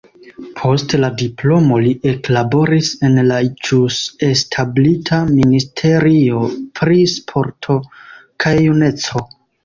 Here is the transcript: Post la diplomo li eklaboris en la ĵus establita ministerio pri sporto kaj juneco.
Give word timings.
Post 0.59 0.93
la 1.01 1.09
diplomo 1.21 1.75
li 1.87 1.89
eklaboris 2.11 2.87
en 3.07 3.19
la 3.31 3.37
ĵus 3.67 3.97
establita 4.27 5.19
ministerio 5.33 6.39
pri 6.79 6.97
sporto 7.13 7.77
kaj 8.45 8.55
juneco. 8.57 9.23